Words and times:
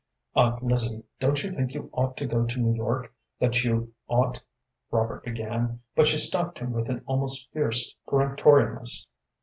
"Aunt 0.35 0.63
Lizzie, 0.63 1.03
don't 1.19 1.43
you 1.43 1.51
think 1.51 1.75
you 1.75 1.87
ought 1.93 2.17
to 2.17 2.25
go 2.25 2.43
to 2.43 2.59
New 2.59 2.73
York, 2.73 3.13
that 3.39 3.63
you 3.63 3.93
ought" 4.07 4.41
Robert 4.91 5.23
began, 5.23 5.81
but 5.95 6.07
she 6.07 6.17
stopped 6.17 6.57
him 6.57 6.71
with 6.71 6.89
an 6.89 7.03
almost 7.05 7.51
fierce 7.53 7.93
peremptoriness. 8.07 9.05